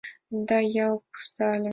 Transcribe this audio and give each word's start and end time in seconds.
Да, 0.47 0.57
ял 0.85 0.95
пуста 1.11 1.45
ыле. 1.57 1.69